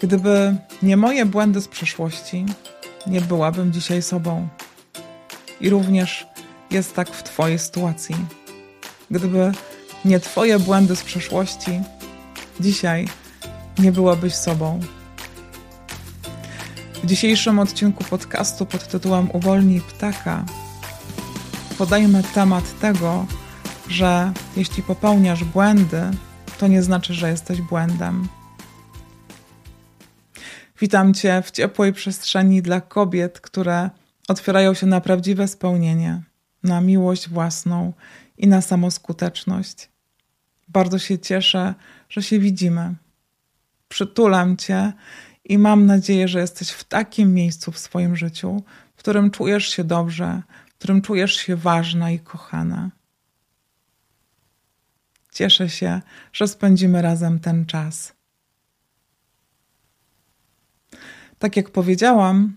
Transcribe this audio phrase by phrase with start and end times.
[0.00, 2.46] Gdyby nie moje błędy z przeszłości,
[3.06, 4.48] nie byłabym dzisiaj sobą.
[5.60, 6.26] I również
[6.70, 8.16] jest tak w Twojej sytuacji.
[9.10, 9.52] Gdyby
[10.04, 11.80] nie Twoje błędy z przeszłości,
[12.60, 13.08] dzisiaj
[13.78, 14.80] nie byłabyś sobą.
[17.02, 20.44] W dzisiejszym odcinku podcastu pod tytułem Uwolnij ptaka
[21.78, 23.26] podajmy temat tego,
[23.88, 26.02] że jeśli popełniasz błędy,
[26.58, 28.28] to nie znaczy, że jesteś błędem.
[30.80, 33.90] Witam Cię w ciepłej przestrzeni dla kobiet, które
[34.28, 36.22] otwierają się na prawdziwe spełnienie,
[36.62, 37.92] na miłość własną
[38.38, 39.88] i na samoskuteczność.
[40.68, 41.74] Bardzo się cieszę,
[42.08, 42.94] że się widzimy.
[43.88, 44.92] Przytulam Cię
[45.44, 48.62] i mam nadzieję, że jesteś w takim miejscu w swoim życiu,
[48.96, 52.90] w którym czujesz się dobrze, w którym czujesz się ważna i kochana.
[55.32, 56.00] Cieszę się,
[56.32, 58.17] że spędzimy razem ten czas.
[61.38, 62.56] Tak jak powiedziałam,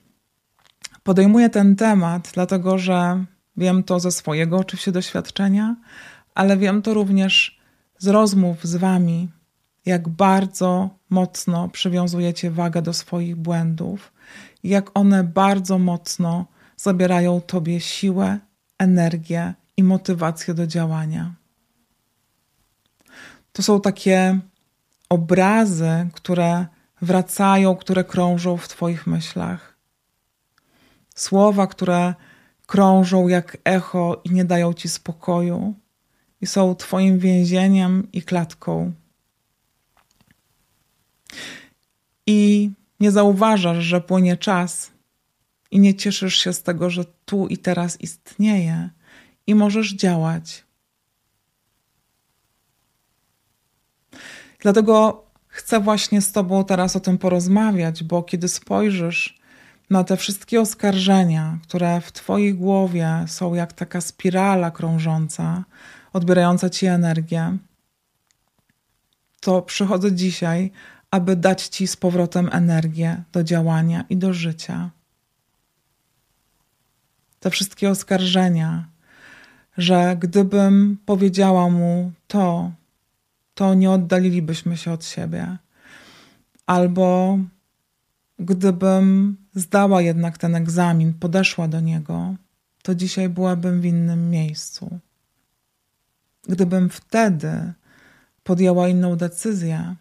[1.04, 3.26] podejmuję ten temat, dlatego że
[3.58, 5.76] wiem to ze swojego oczywiście doświadczenia,
[6.36, 7.60] ale wiem to również
[7.98, 9.30] z rozmów z Wami,
[9.86, 14.14] jak bardzo mocno przywiązujecie wagę do swoich błędów,
[14.64, 16.46] jak one bardzo mocno
[16.78, 18.40] zabierają Tobie siłę,
[18.78, 21.34] energię i motywację do działania.
[23.52, 24.40] To są takie
[25.10, 26.66] obrazy, które
[27.02, 29.78] wracają, które krążą w Twoich myślach.
[31.16, 32.14] Słowa, które
[32.66, 35.74] krążą jak echo i nie dają Ci spokoju,
[36.42, 38.94] i są Twoim więzieniem i klatką.
[42.28, 44.92] I nie zauważasz, że płynie czas,
[45.72, 48.90] i nie cieszysz się z tego, że tu i teraz istnieje,
[49.48, 50.64] i możesz działać.
[54.60, 59.40] Dlatego chcę właśnie z Tobą teraz o tym porozmawiać, bo kiedy spojrzysz
[59.90, 65.64] na te wszystkie oskarżenia, które w Twojej głowie są jak taka spirala krążąca,
[66.14, 67.58] odbierająca Ci energię,
[69.40, 70.72] to przychodzę dzisiaj,
[71.12, 74.90] aby dać Ci z powrotem energię do działania i do życia.
[77.40, 78.88] Te wszystkie oskarżenia,
[79.78, 82.72] że gdybym powiedziała mu to,
[83.62, 85.58] to nie oddalilibyśmy się od siebie.
[86.66, 87.40] Albo
[88.40, 92.36] gdybym zdała jednak ten egzamin, podeszła do niego,
[92.84, 95.00] to dzisiaj byłabym w innym miejscu.
[96.44, 97.74] Gdybym wtedy
[98.44, 99.96] podjęła inną decyzję,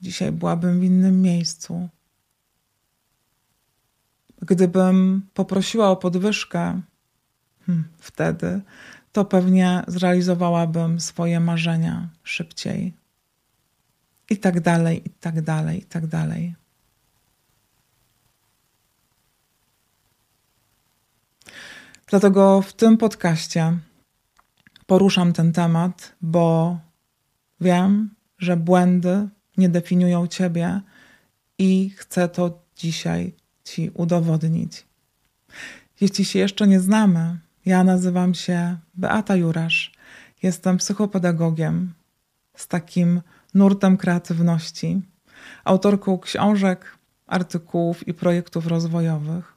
[0.00, 1.88] dzisiaj byłabym w innym miejscu.
[4.42, 6.80] Gdybym poprosiła o podwyżkę,
[7.66, 8.60] hmm, wtedy
[9.16, 12.94] to pewnie zrealizowałabym swoje marzenia szybciej.
[14.30, 16.54] I tak dalej, i tak dalej, i tak dalej.
[22.06, 23.78] Dlatego w tym podcaście
[24.86, 26.78] poruszam ten temat, bo
[27.60, 30.80] wiem, że błędy nie definiują ciebie
[31.58, 33.34] i chcę to dzisiaj
[33.64, 34.86] ci udowodnić.
[36.00, 39.92] Jeśli się jeszcze nie znamy, ja nazywam się Beata Jurasz.
[40.42, 41.94] Jestem psychopedagogiem
[42.56, 43.22] z takim
[43.54, 45.02] nurtem kreatywności,
[45.64, 49.56] autorką książek, artykułów i projektów rozwojowych.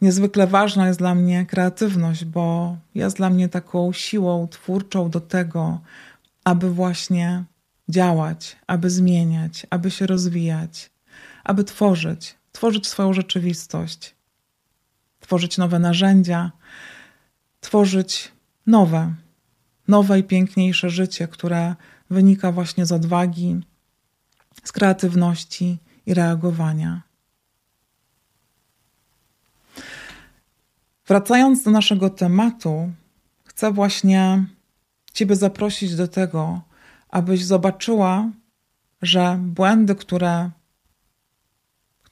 [0.00, 5.80] Niezwykle ważna jest dla mnie kreatywność, bo jest dla mnie taką siłą twórczą do tego,
[6.44, 7.44] aby właśnie
[7.88, 10.90] działać, aby zmieniać, aby się rozwijać,
[11.44, 14.14] aby tworzyć, tworzyć swoją rzeczywistość,
[15.24, 16.52] tworzyć nowe narzędzia,
[17.60, 18.32] tworzyć
[18.66, 19.14] nowe,
[19.88, 21.74] nowe i piękniejsze życie, które
[22.10, 23.60] wynika właśnie z odwagi,
[24.64, 27.02] z kreatywności i reagowania.
[31.06, 32.92] Wracając do naszego tematu,
[33.44, 34.44] chcę właśnie
[35.12, 36.60] Ciebie zaprosić do tego,
[37.08, 38.30] abyś zobaczyła,
[39.02, 40.50] że błędy, które,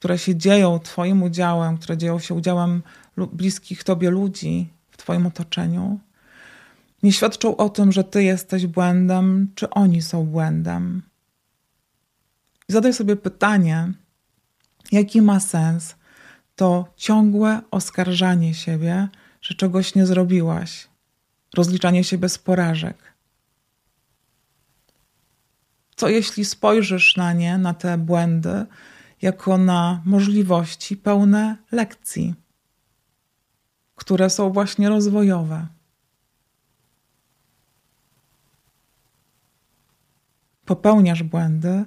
[0.03, 2.83] które się dzieją Twoim udziałem, które dzieją się udziałem
[3.17, 5.99] bliskich Tobie ludzi w Twoim otoczeniu,
[7.03, 11.01] nie świadczą o tym, że Ty jesteś błędem, czy oni są błędem.
[12.67, 13.93] Zadaj sobie pytanie,
[14.91, 15.95] jaki ma sens
[16.55, 19.07] to ciągłe oskarżanie siebie,
[19.41, 20.87] że czegoś nie zrobiłaś,
[21.53, 22.97] rozliczanie się bez porażek.
[25.95, 28.65] Co jeśli spojrzysz na nie, na te błędy,
[29.23, 32.35] jako na możliwości pełne lekcji,
[33.95, 35.67] które są właśnie rozwojowe?
[40.65, 41.85] Popełniasz błędy,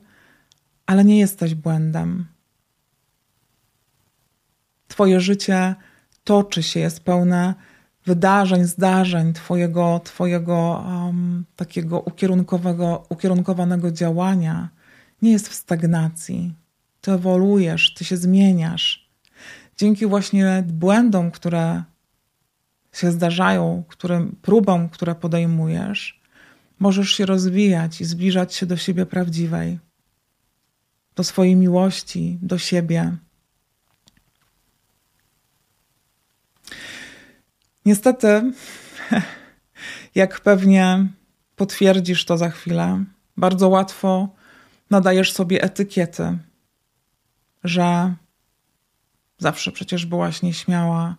[0.87, 2.27] ale nie jesteś błędem.
[4.89, 5.75] Twoje życie
[6.25, 7.55] toczy się, jest pełne
[8.07, 12.01] wydarzeń, zdarzeń, Twojego, twojego um, takiego
[13.09, 14.69] ukierunkowanego działania
[15.23, 16.66] nie jest w stagnacji.
[17.01, 19.09] Ty ewoluujesz, ty się zmieniasz.
[19.77, 21.83] Dzięki właśnie błędom, które
[22.93, 26.21] się zdarzają, którym, próbom, które podejmujesz,
[26.79, 29.79] możesz się rozwijać i zbliżać się do siebie prawdziwej,
[31.15, 33.17] do swojej miłości, do siebie.
[37.85, 38.53] Niestety,
[40.15, 41.07] jak pewnie
[41.57, 43.05] potwierdzisz to za chwilę,
[43.37, 44.29] bardzo łatwo
[44.91, 46.39] nadajesz sobie etykiety,
[47.67, 48.15] że
[49.39, 51.17] zawsze przecież byłaś nieśmiała,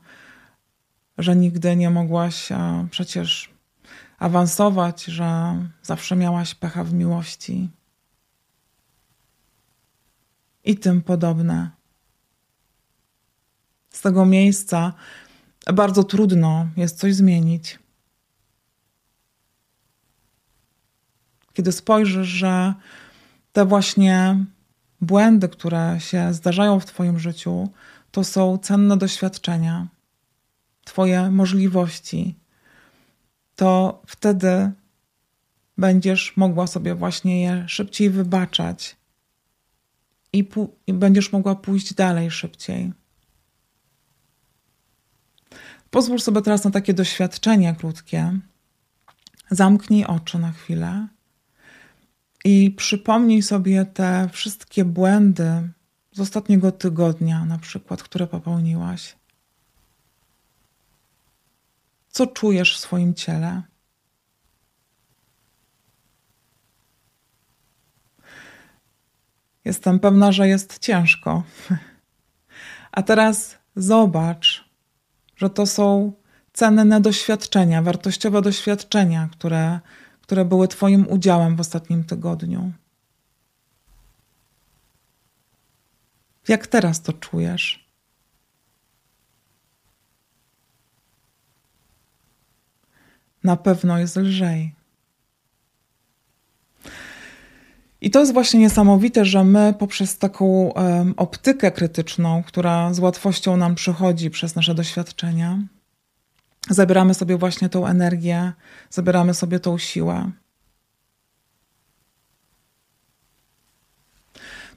[1.17, 2.49] że nigdy nie mogłaś
[2.91, 3.49] przecież
[4.17, 7.69] awansować, że zawsze miałaś pecha w miłości
[10.63, 11.71] i tym podobne.
[13.89, 14.93] Z tego miejsca
[15.73, 17.79] bardzo trudno jest coś zmienić.
[21.53, 22.73] Kiedy spojrzysz, że
[23.53, 24.45] te właśnie
[25.01, 27.69] błędy, które się zdarzają w Twoim życiu,
[28.11, 29.87] to są cenne doświadczenia,
[30.85, 32.35] Twoje możliwości,
[33.55, 34.71] to wtedy
[35.77, 38.95] będziesz mogła sobie właśnie je szybciej wybaczać
[40.33, 40.49] i,
[40.87, 42.93] i będziesz mogła pójść dalej szybciej.
[45.89, 48.39] Pozwól sobie teraz na takie doświadczenie krótkie.
[49.51, 51.07] Zamknij oczy na chwilę
[52.45, 55.69] i przypomnij sobie te wszystkie błędy
[56.11, 59.15] z ostatniego tygodnia, na przykład, które popełniłaś.
[62.09, 63.61] Co czujesz w swoim ciele?
[69.65, 71.43] Jestem pewna, że jest ciężko.
[72.91, 74.69] A teraz zobacz,
[75.35, 76.13] że to są
[76.53, 79.79] cenne doświadczenia, wartościowe doświadczenia, które,
[80.27, 82.71] które były Twoim udziałem w ostatnim tygodniu.
[86.47, 87.87] Jak teraz to czujesz?
[93.43, 94.75] Na pewno jest lżej.
[98.01, 103.57] I to jest właśnie niesamowite, że my poprzez taką um, optykę krytyczną, która z łatwością
[103.57, 105.59] nam przychodzi przez nasze doświadczenia,
[106.69, 108.53] zabieramy sobie właśnie tą energię,
[108.89, 110.31] zabieramy sobie tą siłę.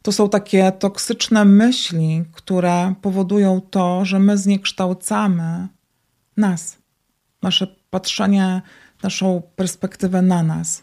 [0.02, 5.68] To są takie toksyczne myśli, które powodują to, że my zniekształcamy
[6.36, 6.78] nas,
[7.42, 8.62] nasze patrzenie,
[9.02, 10.82] naszą perspektywę na nas.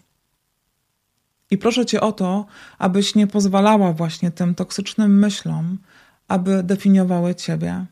[1.51, 2.45] I proszę Cię o to,
[2.77, 5.77] abyś nie pozwalała właśnie tym toksycznym myślom,
[6.27, 7.85] aby definiowały Ciebie.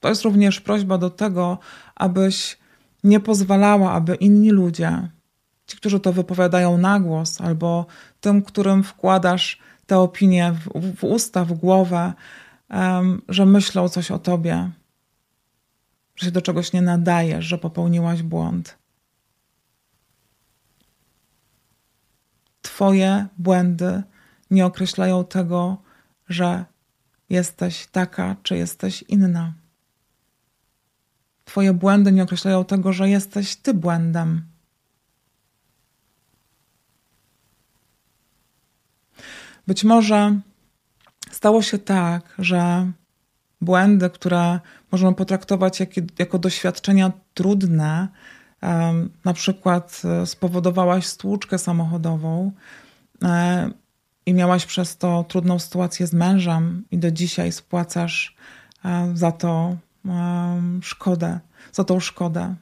[0.00, 1.58] To jest również prośba do tego,
[1.94, 2.58] abyś
[3.04, 5.08] nie pozwalała, aby inni ludzie,
[5.66, 7.86] ci, którzy to wypowiadają na głos, albo
[8.20, 12.12] tym, którym wkładasz te opinie w, w usta, w głowę,
[12.70, 14.70] um, że myślą coś o tobie,
[16.16, 18.78] że się do czegoś nie nadajesz, że popełniłaś błąd.
[22.62, 24.02] Twoje błędy
[24.50, 25.76] nie określają tego,
[26.28, 26.64] że
[27.30, 29.59] jesteś taka, czy jesteś inna.
[31.50, 34.42] Twoje błędy nie określają tego, że jesteś ty błędem.
[39.66, 40.40] Być może
[41.30, 42.92] stało się tak, że
[43.60, 44.60] błędy, które
[44.92, 48.08] możemy potraktować jak, jako doświadczenia trudne,
[49.24, 52.52] na przykład e, spowodowałaś stłuczkę samochodową
[53.22, 53.70] e,
[54.26, 58.36] i miałaś przez to trudną sytuację z mężem i do dzisiaj spłacasz
[58.84, 59.76] e, za to
[60.82, 61.40] szkodę,
[61.72, 62.54] za tą szkodę.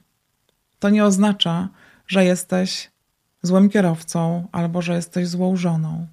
[0.79, 1.69] To nie oznacza,
[2.07, 2.91] że jesteś
[3.43, 6.07] złym kierowcą albo że jesteś złą żoną.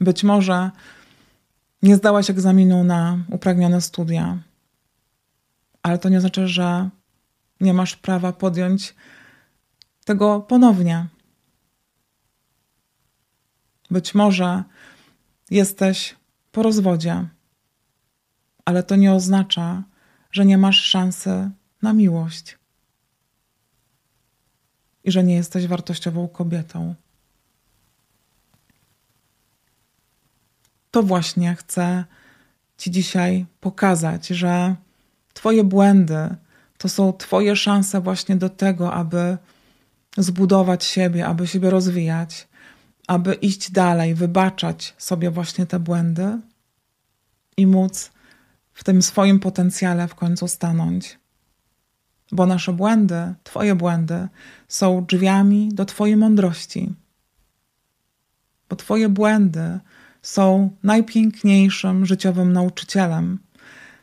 [0.00, 0.70] Być może
[1.82, 4.38] nie zdałaś egzaminu na upragnione studia,
[5.82, 6.90] ale to nie znaczy, że
[7.60, 8.94] nie masz prawa podjąć
[10.04, 11.06] tego ponownie.
[13.90, 14.64] Być może
[15.50, 16.16] jesteś
[16.52, 17.28] po rozwodzie,
[18.68, 19.82] ale to nie oznacza,
[20.30, 21.50] że nie masz szansy
[21.82, 22.58] na miłość
[25.04, 26.94] i że nie jesteś wartościową kobietą.
[30.90, 32.04] To właśnie chcę
[32.78, 34.74] Ci dzisiaj pokazać, że
[35.34, 36.36] Twoje błędy
[36.78, 39.38] to są Twoje szanse właśnie do tego, aby
[40.16, 42.48] zbudować siebie, aby siebie rozwijać,
[43.06, 46.40] aby iść dalej, wybaczać sobie właśnie te błędy
[47.56, 48.17] i móc
[48.78, 51.18] w tym swoim potencjale w końcu stanąć.
[52.32, 54.28] Bo nasze błędy, Twoje błędy,
[54.68, 56.94] są drzwiami do Twojej mądrości.
[58.68, 59.80] Bo Twoje błędy
[60.22, 63.38] są najpiękniejszym życiowym nauczycielem,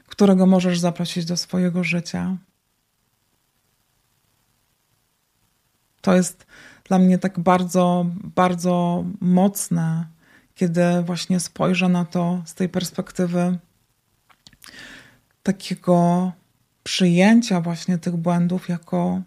[0.08, 2.38] którego możesz zaprosić do swojego życia.
[6.02, 6.46] To jest
[6.84, 10.08] dla mnie tak bardzo, bardzo mocne,
[10.56, 13.58] kiedy właśnie spojrzę na to z tej perspektywy
[15.44, 16.32] takiego
[16.84, 19.22] przyjęcia właśnie tych błędów jako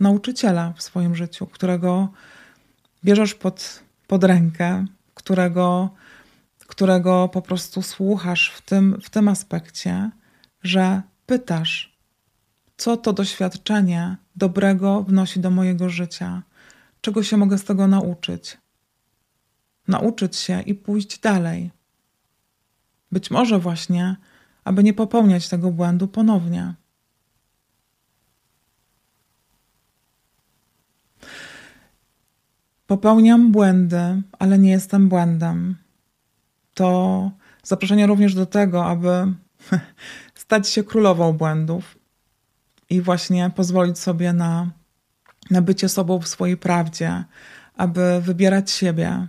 [0.00, 2.08] nauczyciela w swoim życiu, którego
[3.04, 4.84] bierzesz pod, pod rękę,
[5.14, 5.90] którego,
[6.66, 10.10] którego po prostu słuchasz w tym, w tym aspekcie,
[10.62, 11.96] że pytasz,
[12.76, 16.42] co to doświadczenie dobrego wnosi do mojego życia,
[17.00, 18.58] czego się mogę z tego nauczyć.
[19.88, 21.70] Nauczyć się i pójść dalej.
[23.12, 24.16] Być może właśnie,
[24.66, 26.74] aby nie popełniać tego błędu ponownie.
[32.86, 35.76] Popełniam błędy, ale nie jestem błędem.
[36.74, 37.30] To
[37.62, 39.34] zaproszenie również do tego, aby
[40.34, 41.98] stać się królową błędów
[42.90, 44.70] i właśnie pozwolić sobie na,
[45.50, 47.24] na bycie sobą w swojej prawdzie,
[47.74, 49.26] aby wybierać siebie,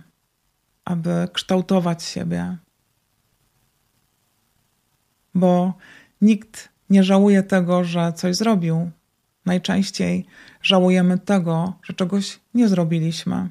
[0.84, 2.56] aby kształtować siebie.
[5.38, 5.74] Bo
[6.20, 8.90] nikt nie żałuje tego, że coś zrobił.
[9.46, 10.26] Najczęściej
[10.62, 13.50] żałujemy tego, że czegoś nie zrobiliśmy.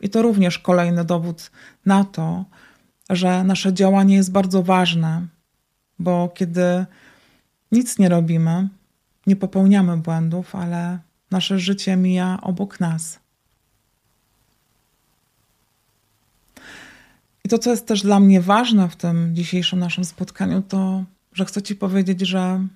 [0.00, 1.50] I to również kolejny dowód
[1.86, 2.44] na to,
[3.10, 5.26] że nasze działanie jest bardzo ważne,
[5.98, 6.86] bo kiedy
[7.72, 8.68] nic nie robimy,
[9.26, 10.98] nie popełniamy błędów, ale
[11.30, 13.20] nasze życie mija obok nas.
[17.48, 21.44] I to, co jest też dla mnie ważne w tym dzisiejszym naszym spotkaniu, to, że
[21.44, 22.66] chcę Ci powiedzieć, że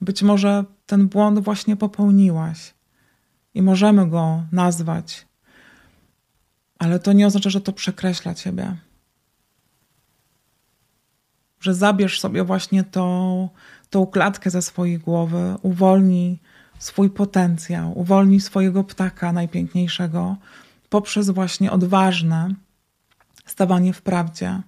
[0.00, 2.74] być może ten błąd właśnie popełniłaś
[3.54, 5.26] i możemy go nazwać,
[6.78, 8.76] ale to nie oznacza, że to przekreśla Ciebie.
[11.60, 13.48] Że zabierz sobie właśnie tą,
[13.90, 16.38] tą klatkę ze swojej głowy, uwolnij
[16.78, 20.36] swój potencjał, uwolnij swojego ptaka najpiękniejszego
[20.88, 22.54] poprzez właśnie odważne
[23.50, 24.62] stawanie w prawdzie.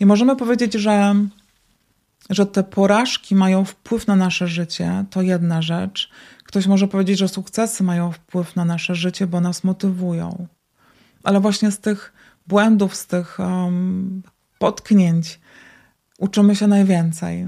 [0.00, 1.14] I możemy powiedzieć, że,
[2.30, 6.10] że te porażki mają wpływ na nasze życie, to jedna rzecz.
[6.44, 10.46] Ktoś może powiedzieć, że sukcesy mają wpływ na nasze życie, bo nas motywują.
[11.22, 12.12] Ale właśnie z tych
[12.46, 14.22] błędów, z tych um,
[14.58, 15.40] potknięć
[16.18, 17.46] uczymy się najwięcej.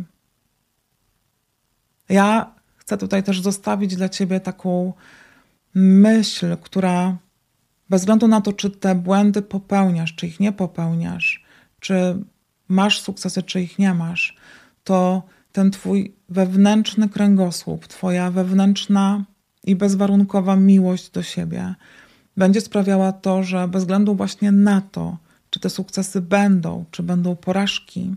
[2.08, 4.92] Ja chcę tutaj też zostawić dla Ciebie taką
[5.74, 7.16] myśl, która
[7.90, 11.44] bez względu na to, czy te błędy popełniasz, czy ich nie popełniasz,
[11.80, 12.24] czy
[12.68, 14.36] masz sukcesy, czy ich nie masz,
[14.84, 19.24] to ten twój wewnętrzny kręgosłup, twoja wewnętrzna
[19.64, 21.74] i bezwarunkowa miłość do siebie
[22.36, 25.18] będzie sprawiała to, że bez względu właśnie na to,
[25.50, 28.14] czy te sukcesy będą, czy będą porażki,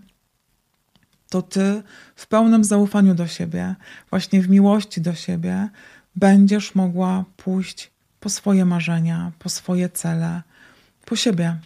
[1.29, 1.83] to ty
[2.15, 3.75] w pełnym zaufaniu do siebie,
[4.09, 5.69] właśnie w miłości do siebie,
[6.15, 10.41] będziesz mogła pójść po swoje marzenia, po swoje cele,
[11.05, 11.57] po siebie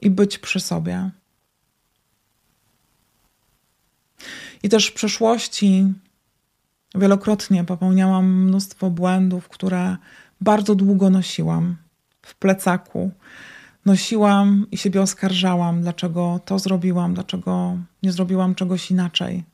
[0.00, 1.10] i być przy sobie.
[4.62, 5.92] I też w przeszłości
[6.94, 9.96] wielokrotnie popełniałam mnóstwo błędów, które
[10.40, 11.76] bardzo długo nosiłam
[12.22, 13.10] w plecaku.
[13.86, 19.44] Nosiłam i siebie oskarżałam, dlaczego to zrobiłam, dlaczego nie zrobiłam czegoś inaczej,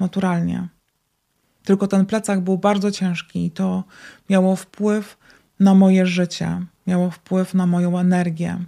[0.00, 0.68] naturalnie.
[1.64, 3.84] Tylko ten plecak był bardzo ciężki i to
[4.30, 5.18] miało wpływ
[5.62, 8.58] na moje życie, miało wpływ na moją energię.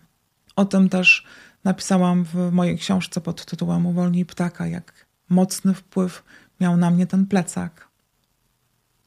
[0.56, 1.26] O tym też
[1.64, 6.22] napisałam w mojej książce pod tytułem Uwolnij ptaka, jak mocny wpływ
[6.60, 7.88] miał na mnie ten plecak.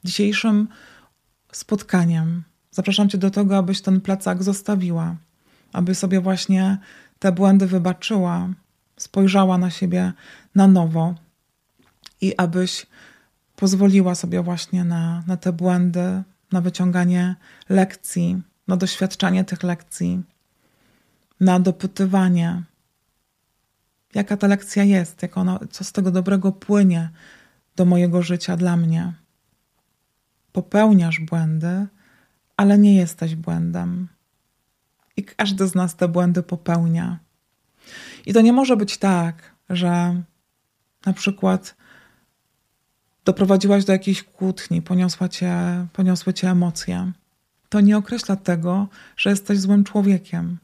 [0.04, 0.68] Dzisiejszym
[1.52, 5.16] spotkaniem zapraszam Cię do tego, abyś ten plecak zostawiła,
[5.72, 6.78] aby sobie właśnie
[7.18, 8.48] te błędy wybaczyła,
[8.96, 10.12] spojrzała na siebie
[10.54, 11.14] na nowo
[12.20, 12.86] i abyś
[13.56, 17.36] pozwoliła sobie właśnie na, na te błędy, na wyciąganie
[17.68, 20.22] lekcji, na doświadczanie tych lekcji,
[21.40, 22.62] na dopytywanie,
[24.14, 27.10] jaka ta lekcja jest, jak ona, co z tego dobrego płynie
[27.76, 29.12] do mojego życia dla mnie.
[30.52, 31.86] Popełniasz błędy,
[32.56, 34.08] ale nie jesteś błędem.
[35.16, 37.18] I każdy z nas te błędy popełnia.
[38.26, 40.22] I to nie może być tak, że
[41.06, 41.74] na przykład
[43.28, 45.52] doprowadziłaś do jakiejś kłótni, poniosła cię,
[45.92, 47.12] poniosły cię emocje.
[47.68, 50.58] To nie określa tego, że jesteś złym człowiekiem.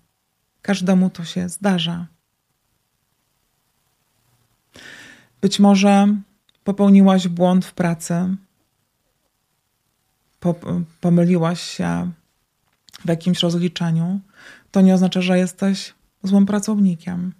[0.62, 2.06] Każdemu to się zdarza.
[5.40, 6.09] Być może
[6.64, 8.37] popełniłaś błąd w pracy,
[11.00, 12.11] pomyliłaś się
[13.04, 14.21] w jakimś rozliczeniu,
[14.71, 17.33] to nie oznacza, że jesteś złym pracownikiem.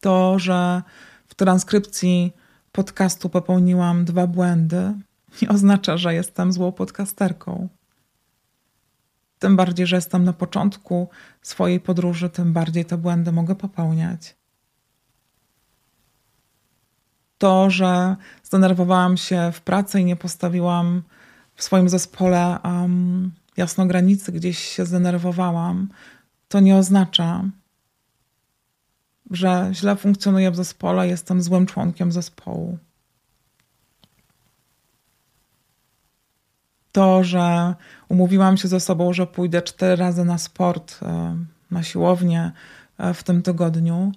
[0.00, 0.82] To, że
[1.28, 2.32] w transkrypcji
[2.72, 4.94] podcastu popełniłam dwa błędy,
[5.42, 7.68] nie oznacza, że jestem złą podcasterką.
[9.38, 11.08] Tym bardziej, że jestem na początku
[11.42, 14.36] swojej podróży, tym bardziej te błędy mogę popełniać.
[17.38, 21.02] To, że zdenerwowałam się w pracy i nie postawiłam
[21.54, 25.88] w swoim zespole um, jasno granicy, gdzieś się zdenerwowałam,
[26.48, 27.44] to nie oznacza,
[29.30, 32.78] że źle funkcjonuję w zespole, jestem złym członkiem zespołu.
[36.92, 37.74] To, że
[38.08, 41.36] umówiłam się ze sobą, że pójdę cztery razy na sport, e,
[41.70, 42.52] na siłownię
[42.98, 44.12] e, w tym tygodniu,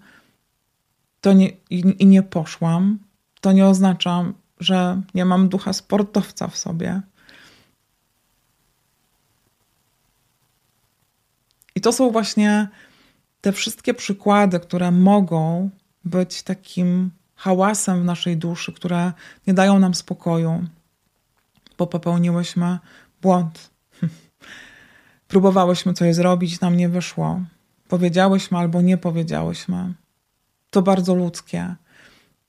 [1.22, 3.00] to nie, i, i nie poszłam,
[3.42, 4.26] to nie oznacza,
[4.60, 7.02] że nie mam ducha sportowca w sobie.
[11.76, 12.68] I to są właśnie
[13.44, 15.70] te wszystkie przykłady, które mogą
[16.06, 19.14] być takim hałasem w naszej duszy, które
[19.48, 20.66] nie dają nam spokoju,
[21.78, 22.80] bo popełniłyśmy
[23.22, 23.70] błąd.
[25.28, 27.42] Próbowałyśmy coś zrobić, nam nie wyszło.
[27.88, 29.94] Powiedziałyśmy albo nie powiedziałyśmy.
[30.70, 31.76] To bardzo ludzkie.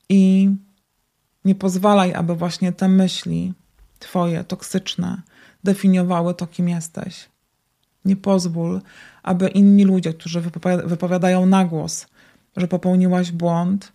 [0.09, 0.51] I
[1.45, 3.53] nie pozwalaj, aby właśnie te myśli,
[3.99, 5.23] twoje, toksyczne,
[5.65, 7.34] definiowały to, kim jesteś.
[8.05, 8.81] Nie pozwól,
[9.23, 10.41] aby inni ludzie, którzy
[10.85, 12.07] wypowiadają na głos,
[12.57, 13.93] że popełniłaś błąd,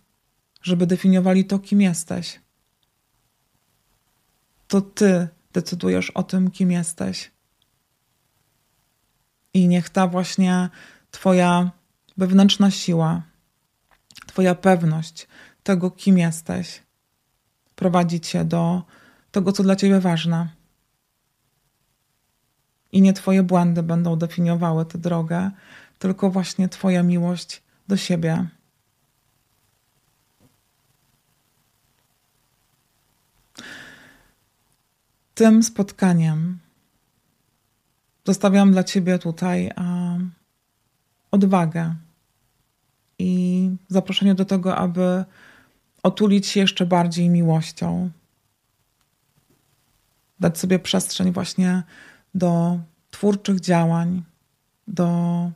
[0.62, 2.40] żeby definiowali to, kim jesteś.
[4.68, 7.30] To ty decydujesz o tym, kim jesteś.
[9.54, 10.68] I niech ta właśnie
[11.10, 11.70] Twoja
[12.16, 13.22] wewnętrzna siła,
[14.26, 15.28] Twoja pewność
[15.62, 16.82] tego, kim jesteś,
[17.74, 18.82] prowadzi Cię do
[19.30, 20.59] tego, co dla Ciebie ważne
[22.92, 25.50] i nie Twoje błędy będą definiowały tę drogę,
[25.98, 28.46] tylko właśnie Twoja miłość do siebie.
[35.34, 36.58] Tym spotkaniem
[38.24, 39.70] zostawiam dla Ciebie tutaj
[41.30, 41.94] odwagę
[43.18, 45.24] i zaproszenie do tego, aby
[46.02, 48.10] otulić się jeszcze bardziej miłością.
[50.40, 51.82] Dać sobie przestrzeń właśnie
[52.34, 52.78] do
[53.10, 54.22] twórczych działań,
[54.88, 55.50] do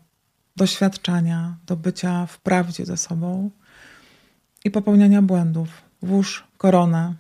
[0.57, 3.51] doświadczania, do bycia w prawdzie ze sobą
[4.65, 5.69] i popełniania błędów.
[6.03, 7.15] Włóż koronę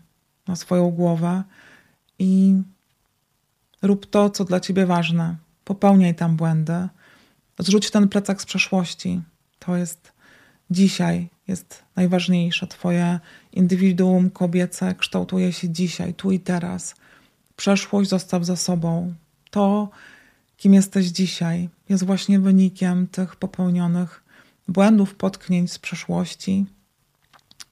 [0.48, 1.42] na swoją głowę
[2.18, 2.62] i
[3.82, 5.36] rób to, co dla ciebie ważne.
[5.64, 6.88] Popełniaj tam błędy.
[7.58, 9.22] Zrzuć ten plecak z przeszłości.
[9.58, 10.12] To jest
[10.70, 12.66] dzisiaj, jest najważniejsze.
[12.66, 13.20] Twoje
[13.52, 16.94] indywiduum kobiece kształtuje się dzisiaj, tu i teraz.
[17.56, 19.14] Przeszłość zostaw za sobą
[19.54, 19.88] to,
[20.56, 24.24] kim jesteś dzisiaj, jest właśnie wynikiem tych popełnionych
[24.68, 26.66] błędów, potknięć z przeszłości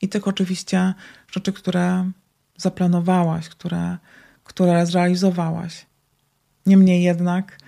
[0.03, 0.95] i tych oczywiście
[1.33, 2.11] rzeczy, które
[2.57, 3.99] zaplanowałaś, które,
[4.45, 5.87] które zrealizowałaś.
[6.67, 7.59] Niemniej jednak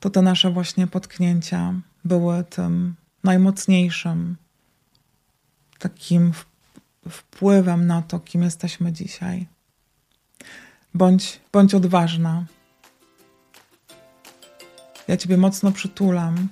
[0.00, 2.94] to te nasze właśnie potknięcia były tym
[3.24, 4.36] najmocniejszym
[5.78, 6.32] takim
[7.08, 9.46] wpływem na to, kim jesteśmy dzisiaj.
[10.94, 12.44] Bądź, bądź odważna,
[15.08, 16.48] ja Ciebie mocno przytulam.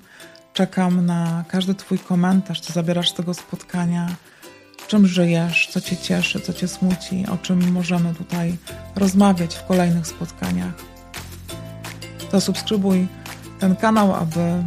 [0.53, 4.09] Czekam na każdy Twój komentarz, co zabierasz z tego spotkania,
[4.87, 8.57] czym żyjesz, co Cię cieszy, co Cię smuci, o czym możemy tutaj
[8.95, 10.75] rozmawiać w kolejnych spotkaniach.
[12.31, 13.09] To subskrybuj
[13.61, 14.64] ten kanał, aby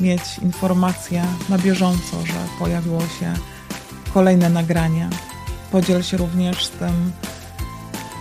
[0.00, 3.34] mieć informacje na bieżąco, że pojawiło się
[4.14, 5.08] kolejne nagranie.
[5.72, 7.12] Podziel się również tym,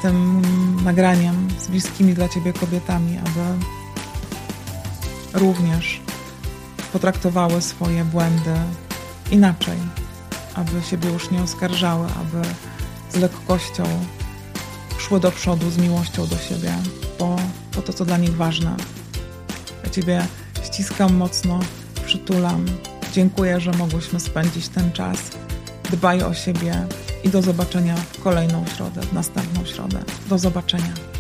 [0.02, 0.42] tym
[0.84, 3.75] nagraniem z bliskimi dla Ciebie kobietami, aby
[5.36, 6.02] również
[6.94, 8.56] potraktowały swoje błędy
[9.32, 9.78] inaczej,
[10.54, 12.48] aby siebie już nie oskarżały, aby
[13.12, 13.84] z lekkością
[14.98, 16.74] szły do przodu, z miłością do siebie,
[17.20, 17.36] bo
[17.72, 18.76] to to, co dla nich ważne.
[19.84, 20.28] Ja Ciebie
[20.64, 21.60] ściskam mocno,
[22.06, 22.66] przytulam.
[23.14, 25.18] Dziękuję, że mogłyśmy spędzić ten czas.
[25.92, 26.88] Dbaj o siebie
[27.24, 30.00] i do zobaczenia w kolejną środę, w następną środę.
[30.30, 31.15] Do zobaczenia.